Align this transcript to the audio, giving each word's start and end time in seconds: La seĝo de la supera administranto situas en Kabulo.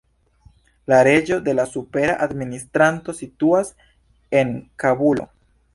La 0.93 1.01
seĝo 1.07 1.37
de 1.49 1.55
la 1.59 1.65
supera 1.73 2.17
administranto 2.29 3.17
situas 3.21 3.73
en 4.43 4.57
Kabulo. 4.85 5.33